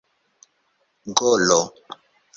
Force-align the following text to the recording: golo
golo 1.17 1.59